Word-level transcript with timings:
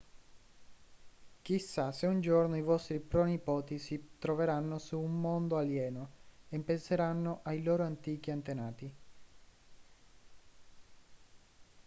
chissà 1.43 1.91
se 1.91 2.07
un 2.07 2.21
giorno 2.21 2.57
i 2.57 2.63
vostri 2.63 2.99
pronipoti 2.99 3.77
si 3.77 4.03
troveranno 4.17 4.79
su 4.79 4.97
un 4.99 5.21
mondo 5.21 5.57
alieno 5.57 6.09
e 6.49 6.57
penseranno 6.59 7.41
ai 7.43 7.61
loro 7.61 7.83
antichi 7.83 8.31
antenati 8.31 8.95